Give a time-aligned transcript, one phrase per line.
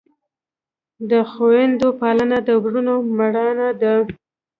[1.09, 3.93] د خویندو پالنه د ورور مړانه ده.